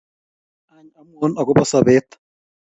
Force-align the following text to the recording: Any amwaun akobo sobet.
Any 0.77 0.89
amwaun 0.99 1.33
akobo 1.41 1.63
sobet. 1.71 2.07